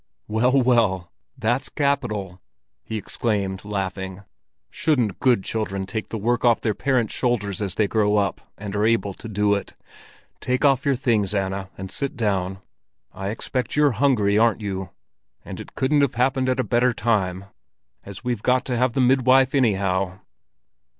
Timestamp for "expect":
13.29-13.75